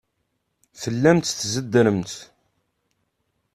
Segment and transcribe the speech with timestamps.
[0.81, 2.11] Tellamt tzeddremt.